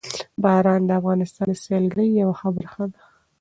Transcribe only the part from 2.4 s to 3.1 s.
برخه ده.